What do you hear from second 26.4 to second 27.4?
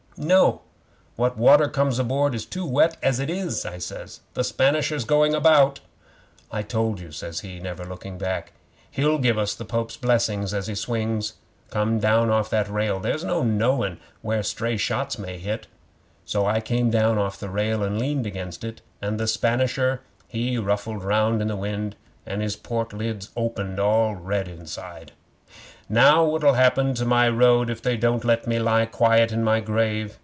happen to my